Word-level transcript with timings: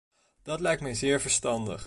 Dat 0.43 0.59
lijkt 0.59 0.81
mij 0.81 0.93
zeer 0.93 1.21
verstandig. 1.21 1.79